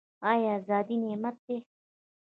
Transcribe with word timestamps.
آیا 0.29 0.49
ازادي 0.59 0.95
نعمت 1.03 1.35
دی؟ 1.45 1.57